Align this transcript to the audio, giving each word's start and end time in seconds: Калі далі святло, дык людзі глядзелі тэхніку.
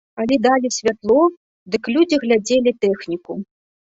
Калі 0.19 0.35
далі 0.45 0.69
святло, 0.77 1.17
дык 1.75 1.83
людзі 1.97 2.19
глядзелі 2.23 2.71
тэхніку. 2.87 3.37